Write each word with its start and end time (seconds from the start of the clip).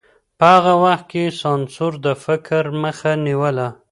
په 0.37 0.45
هغه 0.55 0.73
وخت 0.83 1.05
کي 1.11 1.23
سانسور 1.41 1.93
د 2.05 2.07
فکر 2.25 2.63
مخه 2.83 3.11
نيوله. 3.25 3.67